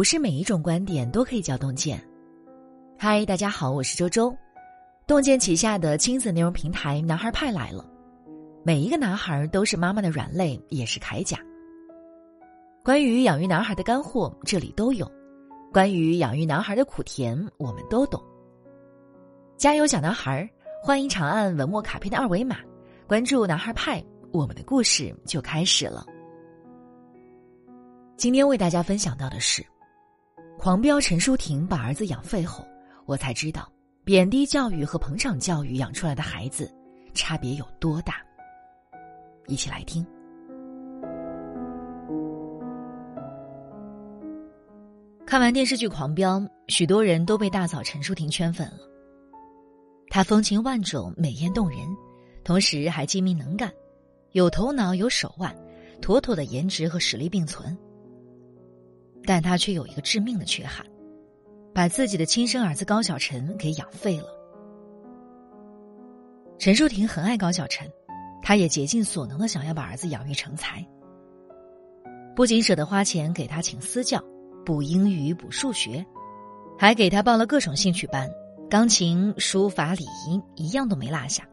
[0.00, 2.02] 不是每一种观点都可以叫洞见。
[2.98, 4.34] 嗨，大家好，我是周周。
[5.06, 7.86] 洞见旗下的亲子内容平台“男孩派”来了。
[8.64, 11.38] 每一个男孩都是妈妈的软肋，也是铠甲。
[12.82, 15.04] 关于养育男孩的干货，这里都有；
[15.70, 18.18] 关于养育男孩的苦甜，我们都懂。
[19.58, 20.48] 加油，小男孩！
[20.82, 22.56] 欢迎长按文末卡片的二维码，
[23.06, 26.06] 关注“男孩派”，我们的故事就开始了。
[28.16, 29.62] 今天为大家分享到的是，
[30.60, 32.62] 狂飙陈淑婷把儿子养废后，
[33.06, 33.66] 我才知道
[34.04, 36.70] 贬低教育和捧场教育养出来的孩子
[37.14, 38.16] 差别有多大。
[39.46, 40.06] 一起来听。
[45.24, 46.38] 看完电视剧《狂飙》，
[46.68, 48.80] 许多人都被大嫂陈淑婷圈粉了。
[50.10, 51.78] 她风情万种，美艳动人，
[52.44, 53.72] 同时还精明能干，
[54.32, 55.56] 有头脑有手腕，
[56.02, 57.74] 妥妥的颜值和实力并存。
[59.30, 60.84] 但他却有一个致命的缺憾，
[61.72, 64.26] 把自己的亲生儿子高小晨给养废了。
[66.58, 67.88] 陈淑婷很爱高小晨，
[68.42, 70.84] 她也竭尽所能的想要把儿子养育成才，
[72.34, 74.20] 不仅舍得花钱给他请私教，
[74.66, 76.04] 补英语、补数学，
[76.76, 78.28] 还给他报了各种兴趣班，
[78.68, 81.48] 钢琴、书法、礼仪一样都没落下。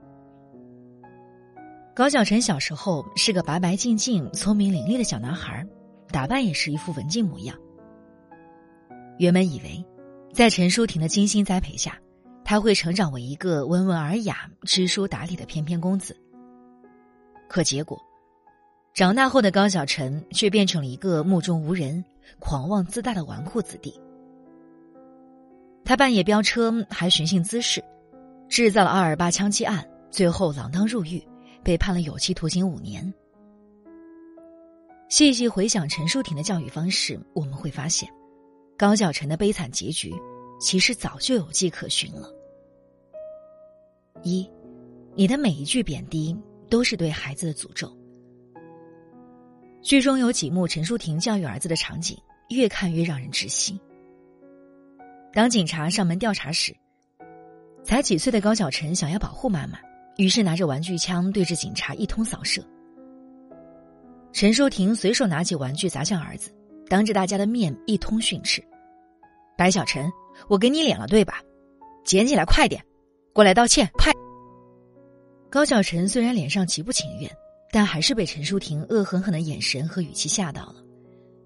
[1.96, 5.64] 高小晨小时候是个白白净净、聪明伶俐的小男孩。
[6.10, 7.56] 打扮也是一副文静模样。
[9.18, 9.84] 原本以为，
[10.32, 11.98] 在陈淑婷的精心栽培下，
[12.44, 16.16] 他会成长为一个温文尔雅、知书达理的翩翩公子。
[17.50, 18.00] 可结果，
[18.94, 22.04] 长大后的高小晨却变成了一个目中无人、
[22.40, 23.94] 狂妄自大的纨绔子弟。
[25.84, 27.84] 他半夜飙车，还寻衅滋事，
[28.50, 31.26] 制造了二二八枪击案，最后锒铛入狱，
[31.64, 33.14] 被判了有期徒刑五年。
[35.10, 38.10] 细细回想陈淑婷的教育方式，我们会发现，
[38.78, 40.14] 高小晨的悲惨结局
[40.60, 42.32] 其实早就有迹可循了。
[44.22, 44.48] 一，
[45.16, 46.38] 你的每一句贬低
[46.70, 47.92] 都是对孩子的诅咒。
[49.82, 52.16] 剧中有几幕陈淑婷教育儿子的场景，
[52.50, 53.80] 越看越让人窒息。
[55.34, 56.76] 当警察上门调查时，
[57.84, 59.80] 才几岁的高小晨想要保护妈妈，
[60.18, 62.64] 于是拿着玩具枪对着警察一通扫射。
[64.34, 66.52] 陈淑婷随手拿起玩具砸向儿子，
[66.90, 68.64] 当着大家的面一通训斥
[69.58, 70.12] ：“白小晨，
[70.48, 71.42] 我给你脸了对吧？
[72.06, 72.84] 捡起来快点，
[73.34, 74.12] 过来道歉快！”
[75.50, 77.32] 高小晨虽然脸上极不情愿，
[77.72, 80.76] 但还是被陈淑婷恶狠狠的眼神和语气吓到了，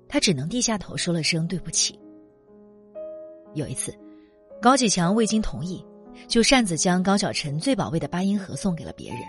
[0.07, 1.99] 他只能低下头说了声对不起。
[3.53, 3.93] 有一次，
[4.61, 5.85] 高启强未经同意，
[6.27, 9.19] 就擅自将高小晨最宝贝的八音盒送给了别人。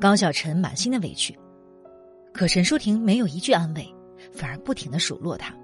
[0.00, 1.36] 高小晨满心的委屈。
[2.32, 3.94] 可陈淑婷没有一句安慰，
[4.34, 5.54] 反而不停的数落他。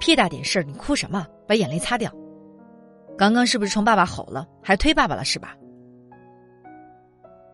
[0.00, 1.26] 屁大点事儿，你哭什么？
[1.46, 2.12] 把眼泪擦掉。
[3.16, 5.56] 刚刚是不是冲爸爸吼了，还推爸爸了是吧？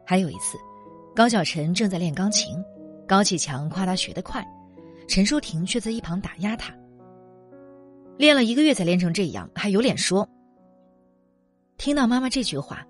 [0.06, 0.58] 还有一次，
[1.14, 2.56] 高小晨正在练钢琴，
[3.06, 4.44] 高启强夸他学得快，
[5.06, 6.74] 陈淑婷却在一旁打压他。
[8.16, 10.28] 练了一个月才练成这样，还有脸说？
[11.76, 12.84] 听到妈妈这句话，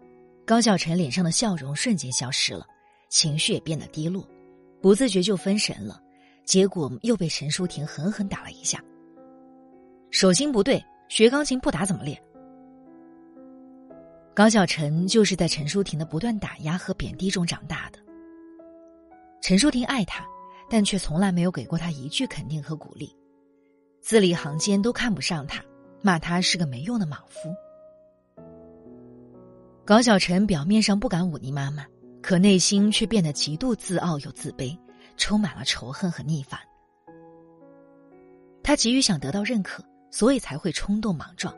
[0.47, 2.65] 高小晨脸上的笑容瞬间消失了，
[3.09, 4.27] 情绪也变得低落。
[4.81, 6.00] 不自觉就分神了，
[6.50, 8.83] 结果又被陈淑婷狠狠打了一下。
[10.11, 12.21] 手心不对，学钢琴不打怎么练？
[14.34, 18.00] 高小晨就是在陈淑婷的不断打压和贬低中长大的。
[19.41, 20.27] 陈淑婷爱他，
[20.69, 23.16] 但却从来没有给过他一句肯定和鼓励，
[24.03, 25.62] 字里行间都看不上他，
[26.03, 27.55] 骂他是个没用的莽夫。
[29.84, 31.87] 高小晨表面上不敢忤逆妈妈。
[32.21, 34.77] 可内心却变得极度自傲又自卑，
[35.21, 36.59] 充满了仇恨和逆反。
[38.63, 41.55] 他急于想得到认可，所以才会冲动莽撞，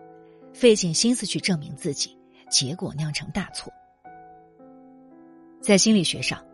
[0.53, 2.19] 费尽心思去证明自己，
[2.51, 3.73] 结果酿成大错。
[5.61, 6.45] 在心理学上，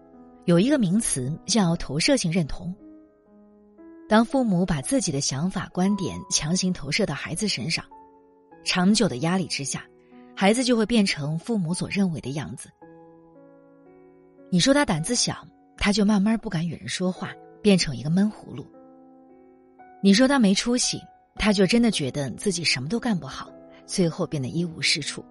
[0.44, 2.74] 有一个名词叫投射性认同。
[4.06, 7.84] 当父母把自己的想法、观点强行投射到孩子身上，
[8.64, 9.84] 长久的压力之下，
[10.36, 12.70] 孩子就会变成父母所认为的样子。
[14.50, 15.46] 你说他胆子小，
[15.88, 17.32] 他就慢慢不敢与人说话，
[17.62, 18.66] 变成一个闷葫芦。
[20.02, 21.00] 你说他没出息，
[21.36, 23.50] 他就真的觉得自己什么都干不好，
[23.86, 25.24] 最后变得一无是处。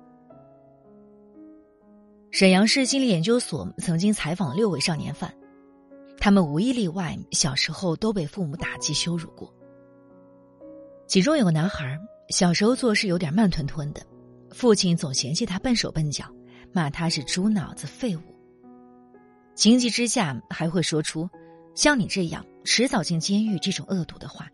[2.31, 5.31] 沈阳市心理研究所曾经采访了六位少年犯，
[6.17, 9.53] 他们无一例外小时候都被父母打击羞辱过。
[11.05, 11.95] 其中有个男孩，
[12.29, 14.01] 小时候做事有点慢吞吞的，
[14.49, 16.25] 父亲总嫌弃他笨手笨脚，
[16.73, 18.21] 骂他是猪脑子废物。
[19.57, 21.27] 情急之下，还会说出
[21.73, 24.47] “像你这样迟早进监狱”这种恶毒的话。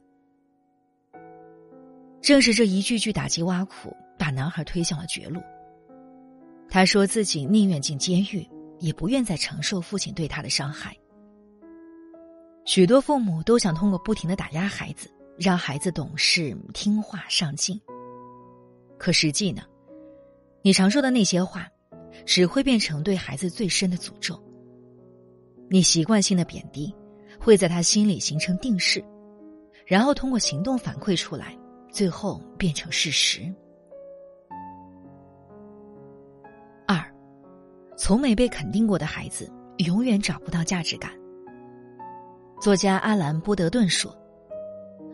[2.22, 5.42] 正是这一句句打击挖苦，把男孩推向了绝路。
[6.70, 8.48] 他说自己宁愿进监狱，
[8.80, 10.96] 也不愿再承受父亲对他的伤害。
[12.64, 17.78] 许多父母都想通过不停的打压孩子，让孩子懂事、听话、上进。
[18.98, 19.64] 可实际呢？
[20.62, 21.68] 你常说的那些话，
[22.26, 24.42] 只会变成对孩子最深的诅咒。
[25.70, 26.94] 你习惯性的贬低，
[27.40, 29.04] 会在他心里形成定势，
[29.86, 31.58] 然后通过行动反馈出来，
[31.92, 33.42] 最后变成事实。
[36.88, 37.04] 二，
[37.98, 41.12] 从没被肯定过的孩子，永远找不到价值感。
[42.62, 44.16] 作家阿兰·波德顿说：“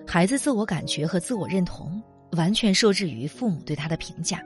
[0.05, 2.01] 孩子自我感觉和自我认同，
[2.33, 4.43] 完全受制于父母对他的评价。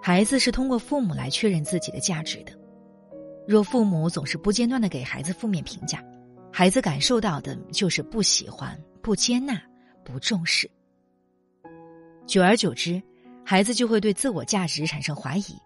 [0.00, 2.52] 孩子是通过父母来确认自己的价值的。
[3.50, 6.00] 若父母总是不间断的给孩子负面评价，
[6.52, 9.60] 孩子感受到的就是不喜欢、不接纳、
[10.04, 10.70] 不重视。
[12.28, 13.02] 久而久之，
[13.44, 15.58] 孩子就会对自我价值产生怀疑，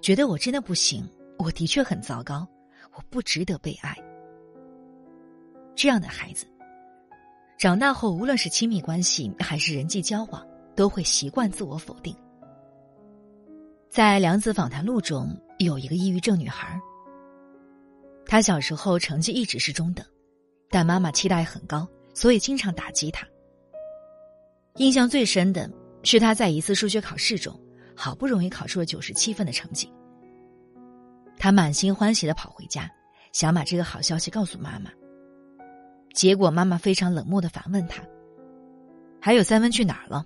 [0.00, 1.04] 觉得我真的不行，
[1.40, 2.46] 我的确很糟糕，
[2.94, 3.96] 我不值得被爱。”
[5.74, 6.46] 这样的孩子，
[7.58, 12.14] 长大后无论是亲密关系还是人际交往，都会习惯自我否定。
[13.90, 16.80] 在《良子访谈录》中，有一个抑郁症女孩。
[18.28, 20.04] 他小时候成绩一直是中等，
[20.68, 23.26] 但妈妈期待很高，所以经常打击他。
[24.76, 25.68] 印象最深的
[26.02, 27.58] 是他在一次数学考试中，
[27.96, 29.90] 好不容易考出了九十七分的成绩。
[31.38, 32.86] 他满心欢喜的跑回家，
[33.32, 34.90] 想把这个好消息告诉妈妈。
[36.12, 38.02] 结果，妈妈非常冷漠的反问他
[39.22, 40.22] ：“还有三分去哪儿了？”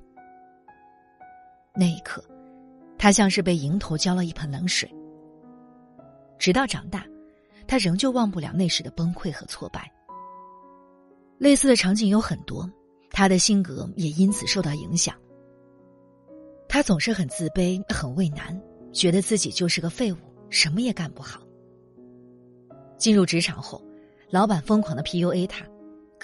[1.77, 2.25] 那一刻，
[2.99, 4.93] 他像是被迎头浇了一盆冷水。
[6.39, 7.07] 直到长大，
[7.67, 9.91] 他仍旧忘不了那时的崩溃和挫败。
[11.39, 12.71] 类似的场景有很多，
[13.11, 15.15] 他的性格也因此受到影响。
[16.69, 18.61] 他总是很自卑、很畏难，
[18.93, 20.17] 觉得自己就是个废物，
[20.51, 21.41] 什么也干不好。
[22.97, 23.83] 进入职场后，
[24.31, 25.67] 老板疯狂的 PUA 他。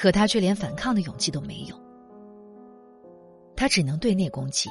[0.00, 1.74] 可他却连反抗的勇气都没有，
[3.56, 4.70] 他只能对内攻击，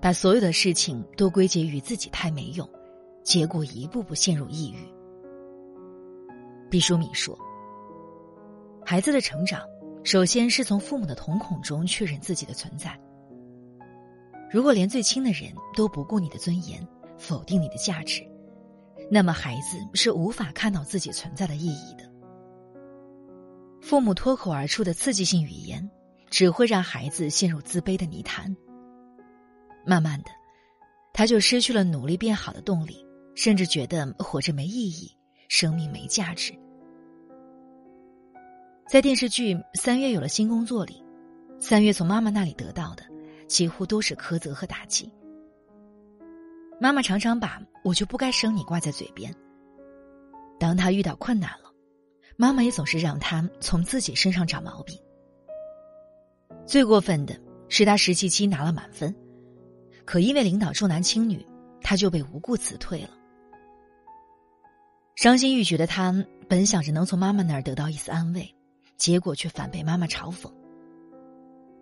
[0.00, 2.66] 把所有的事情都归结于自己太没用，
[3.22, 4.93] 结果一步步陷入抑郁。
[6.74, 7.38] 毕淑敏说
[8.84, 9.62] ：“孩子的成长，
[10.02, 12.98] 首先是从父母的瞳孔中确认自己的存在。
[14.50, 16.84] 如果连最亲的人都不顾你的尊严，
[17.16, 18.28] 否定你的价值，
[19.08, 22.12] 那么孩子是无法看到自己存在的意义的。”
[23.80, 25.88] 父母脱口而出的刺激性语言，
[26.28, 28.52] 只会让孩子陷入自卑的泥潭。
[29.86, 30.30] 慢慢的，
[31.12, 33.06] 他就失去了努力变好的动力，
[33.36, 35.16] 甚至觉得活着没意义，
[35.48, 36.52] 生命没价值。
[38.86, 41.02] 在电视剧《三月有了新工作》里，
[41.58, 43.04] 三月从妈妈那里得到的，
[43.48, 45.10] 几乎都是苛责和打击。
[46.80, 49.34] 妈妈常常把“我就不该生你”挂在嘴边。
[50.58, 51.64] 当他遇到困难了。
[52.36, 54.98] 妈妈也总是让他从自己身上找毛病。
[56.66, 57.38] 最过分的
[57.68, 59.14] 是，他实习期拿了满分，
[60.04, 61.46] 可因为领导重男轻女，
[61.80, 63.10] 他就被无故辞退了。
[65.14, 66.12] 伤心欲绝的他，
[66.48, 68.53] 本想着能从妈妈那儿得到一丝安慰，
[68.96, 70.50] 结果却反被妈妈嘲讽：“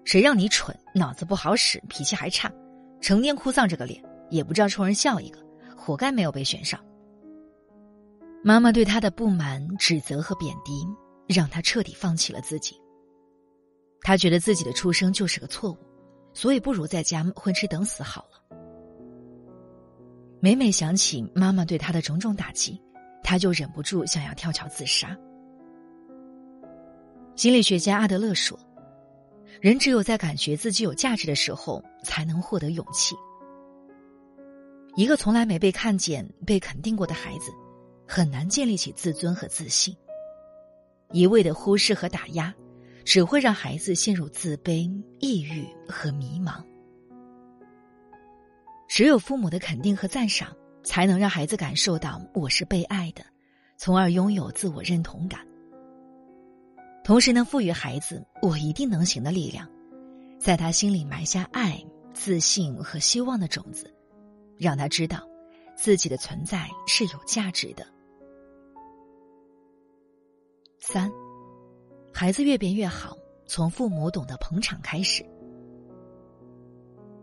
[0.04, 2.52] 谁让你蠢，脑子不好使，脾气还差，
[3.00, 5.38] 成天哭丧着个脸，也不知道冲人笑一个，
[5.76, 6.78] 活该没有被选上。”
[8.44, 10.72] 妈妈对他的不满、指责和贬低，
[11.28, 12.74] 让他彻底放弃了自己。
[14.00, 15.78] 他觉得自己的出生就是个错误，
[16.34, 18.56] 所以不如在家混吃等死好了。
[20.40, 22.82] 每每想起妈妈对他的种种打击，
[23.22, 25.16] 他就忍不住想要跳桥自杀。
[27.36, 28.58] 心理学家阿德勒说
[29.60, 33.14] ：“人只有在感觉自己有价值的时候，才能获得勇气。”
[34.96, 37.50] 一个从来没被看见、被肯定过的孩子。
[38.04, 39.96] 很难建立起自尊和自信。
[41.12, 42.54] 一味的忽视和打压，
[43.06, 46.62] 只会让孩子陷入自卑、抑郁和迷茫。
[48.86, 53.24] 只有父母的肯定和赞赏，才能让孩子感受到我是被爱的，
[53.78, 55.40] 从而拥有自我认同感。
[57.04, 59.68] 同时，能赋予孩子“我一定能行”的力量，
[60.38, 63.92] 在他心里埋下爱、自信和希望的种子，
[64.56, 65.26] 让他知道
[65.74, 67.84] 自己的存在是有价值的。
[70.78, 71.10] 三，
[72.12, 73.16] 孩子越变越好，
[73.46, 75.24] 从父母懂得捧场开始。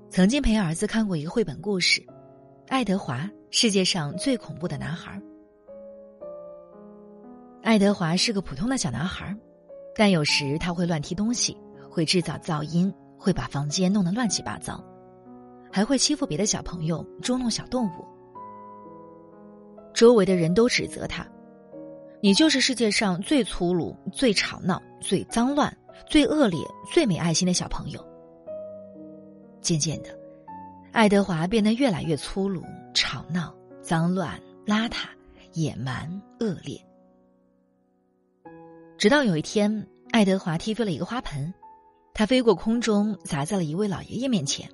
[0.09, 2.01] 曾经陪儿子看过一个绘本故事，
[2.67, 5.17] 《爱德华，世界上最恐怖的男孩》。
[7.61, 9.35] 爱德华是个普通的小男孩，
[9.95, 11.57] 但有时他会乱踢东西，
[11.89, 14.83] 会制造噪音，会把房间弄得乱七八糟，
[15.71, 18.05] 还会欺负别的小朋友，捉弄小动物。
[19.93, 21.27] 周围的人都指责他
[22.21, 25.75] ：“你就是世界上最粗鲁、最吵闹、最脏乱、
[26.07, 26.59] 最恶劣、
[26.93, 27.99] 最没爱心的小朋友。”
[29.61, 30.09] 渐渐的，
[30.93, 35.07] 爱德华变得越来越粗鲁、吵闹、脏乱、邋遢、
[35.53, 36.79] 野蛮、恶劣。
[38.99, 41.53] 直到有一天，爱德华踢飞了一个花盆，
[42.13, 44.69] 他飞过空中，砸在了一位老爷爷面前。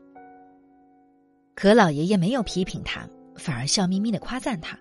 [1.54, 4.76] 可老爷爷没有批评他，反而笑眯眯的夸赞他。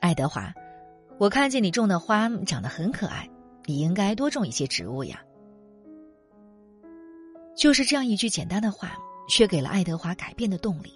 [0.00, 0.50] 爱德华，
[1.18, 3.28] 我看见你种的花长得很可爱，
[3.66, 5.22] 你应该多种一些植物呀。
[7.54, 8.96] 就是这样一句简单的话，
[9.28, 10.94] 却给了爱德华改变的动力。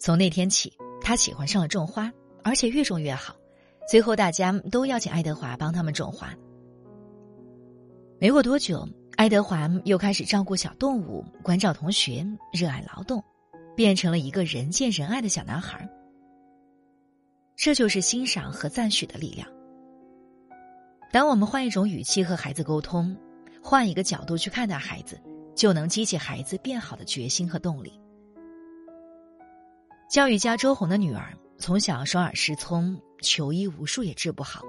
[0.00, 3.32] 从那天起，他喜欢上了种花，而且越种越好。
[3.86, 6.34] 最后，大家都邀请爱德华帮他们种花。
[8.18, 13.22] 没过多久，爱德华又开始照顾小动物，关照同学，热爱劳动，
[13.76, 15.86] 变成了一个人见人爱的小男孩。
[17.56, 19.46] 这就是欣赏和赞许的力量。
[21.12, 23.16] 当我们换一种语气和孩子沟通，
[23.62, 25.20] 换一个角度去看待孩子，
[25.54, 27.92] 就能激起孩子变好的决心和动力。
[30.10, 34.62] 教育家周红的女儿从小双耳失聪，求医无数也治不好。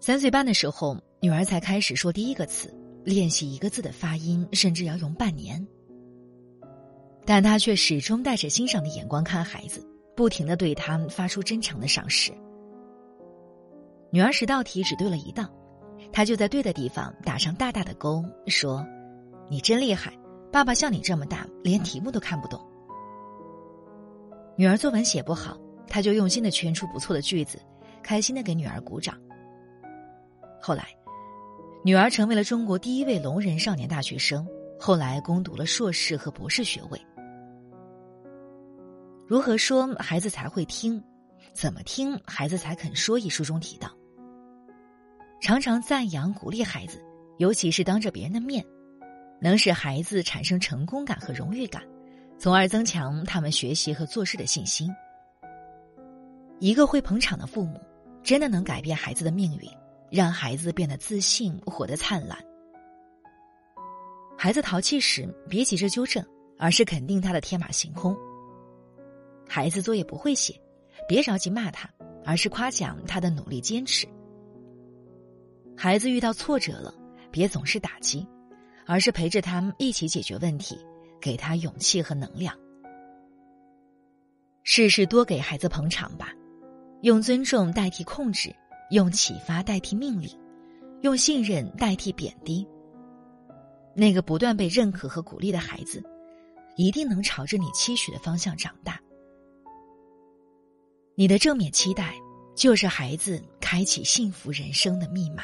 [0.00, 2.74] 三岁半的时候，女儿才开始说第一个词，
[3.04, 5.66] 练习一个字的发音，甚至要用半年。
[7.24, 9.88] 但她却始终带着欣赏的眼光看孩子。
[10.14, 12.30] 不停的对他发出真诚的赏识。
[14.10, 15.48] 女儿十道题只对了一道，
[16.12, 18.86] 他就在对的地方打上大大的勾，说
[19.48, 20.12] ：“你真厉害，
[20.52, 22.60] 爸爸像你这么大，连题目都看不懂。”
[24.54, 27.60] 女儿作文写不好，他就用心的圈出不错的句子，
[28.02, 29.18] 开心的给女儿鼓掌。
[30.60, 30.88] 后来，
[31.84, 34.46] 女儿成为了中国第一位聋人少年大学生，
[34.78, 37.00] 后来攻读了硕士和博士学位。
[39.26, 41.02] 如何说孩子才会听？
[41.52, 43.18] 怎么听孩子才肯说？
[43.18, 43.90] 一书中提到，
[45.40, 47.02] 常常赞扬鼓励孩子，
[47.38, 48.64] 尤其是当着别人的面，
[49.40, 51.82] 能使孩子产生成功感和荣誉感，
[52.38, 54.88] 从而增强他们学习和做事的信心。
[56.62, 57.80] 一个会捧场的父母，
[58.22, 59.68] 真的能改变孩子的命运，
[60.12, 62.38] 让孩子变得自信，活得灿烂。
[64.38, 66.24] 孩子淘气时，别急着纠正，
[66.60, 68.16] 而是肯定他的天马行空。
[69.48, 70.54] 孩子作业不会写，
[71.08, 71.90] 别着急骂他，
[72.24, 74.06] 而是夸奖他的努力坚持。
[75.76, 76.94] 孩子遇到挫折了，
[77.32, 78.24] 别总是打击，
[78.86, 80.78] 而是陪着他们一起解决问题，
[81.20, 82.56] 给他勇气和能量。
[84.62, 86.32] 事事多给孩子捧场吧，
[87.02, 88.54] 用尊重代替控制，
[88.90, 90.30] 用启发代替命令，
[91.00, 92.64] 用信任代替贬低。
[93.92, 96.00] 那个不断被认可和鼓励的孩子，
[96.76, 99.00] 一定能朝着你期许的方向长大。
[101.16, 102.14] 你的正面期待，
[102.54, 105.42] 就是孩子开启幸福人生的密码。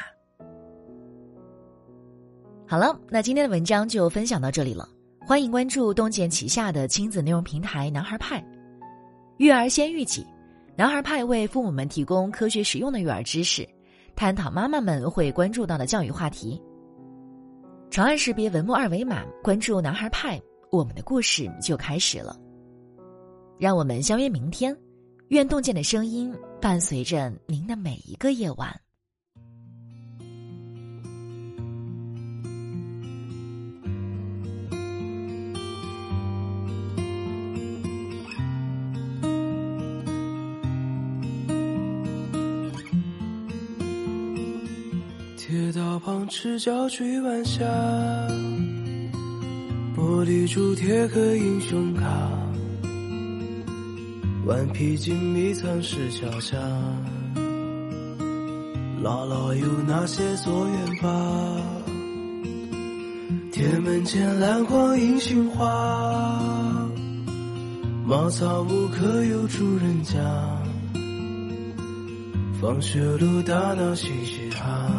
[2.65, 4.87] 好了，那今天的文章就分享到这里了。
[5.27, 8.41] 欢迎关注洞见旗下的亲子内容平台“男孩派”，
[9.37, 10.25] 育儿先育己。
[10.79, 13.67] 男孩派为父母们提供科学实用的育儿知识，
[14.15, 16.57] 探讨妈妈们会关注到的教育话题。
[17.91, 22.33] 长按识别文末二维码，关注“男孩派”，我们的故事就开始了。
[23.57, 24.73] 让我们相约明天。
[25.27, 28.73] 愿洞见的声音伴随着您的每一个夜晚。
[46.29, 47.65] 赤脚追晚霞，
[49.97, 52.05] 玻璃珠贴个英雄卡。
[54.45, 56.55] 顽皮筋迷藏石桥下，
[59.03, 61.57] 姥姥有那些作业吧？
[63.51, 66.87] 铁门前蓝黄银杏花，
[68.05, 70.19] 茅草屋可有住人家？
[72.61, 74.98] 放学路打闹嘻嘻哈，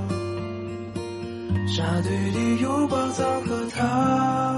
[1.81, 4.55] 沙堆里有宝藏和他，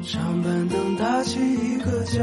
[0.00, 2.22] 上板凳搭起一个家。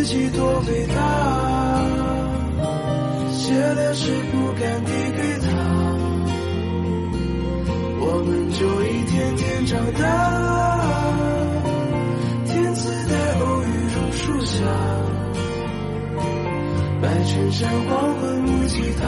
[0.00, 0.94] 自己多伟大，
[3.32, 5.46] 写的诗不敢递给他，
[8.00, 10.00] 我们就一天天长大。
[12.46, 13.64] 天赐的偶遇
[13.94, 14.64] 榕树下，
[17.02, 19.04] 白衬衫黄昏木吉他，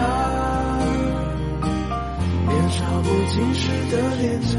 [2.48, 4.58] 年少不经事的脸颊。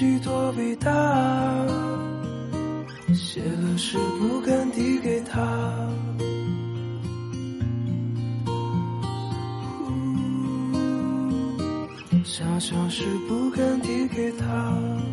[0.00, 0.90] 许多伟大，
[3.12, 5.38] 写了诗不敢递给他，
[12.24, 15.09] 想象是不敢递给他。